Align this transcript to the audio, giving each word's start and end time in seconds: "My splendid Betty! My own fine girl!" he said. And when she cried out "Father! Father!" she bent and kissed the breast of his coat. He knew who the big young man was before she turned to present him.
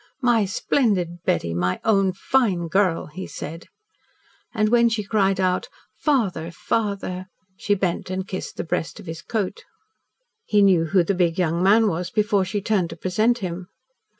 "My 0.23 0.45
splendid 0.45 1.17
Betty! 1.25 1.53
My 1.53 1.79
own 1.85 2.11
fine 2.13 2.69
girl!" 2.69 3.05
he 3.05 3.27
said. 3.27 3.67
And 4.51 4.69
when 4.69 4.89
she 4.89 5.03
cried 5.03 5.39
out 5.39 5.69
"Father! 5.95 6.49
Father!" 6.49 7.27
she 7.55 7.75
bent 7.75 8.09
and 8.09 8.27
kissed 8.27 8.57
the 8.57 8.63
breast 8.63 8.99
of 8.99 9.05
his 9.05 9.21
coat. 9.21 9.63
He 10.43 10.63
knew 10.63 10.85
who 10.85 11.03
the 11.03 11.13
big 11.13 11.37
young 11.37 11.61
man 11.61 11.87
was 11.87 12.09
before 12.09 12.45
she 12.45 12.61
turned 12.61 12.89
to 12.89 12.95
present 12.95 13.39
him. 13.45 13.67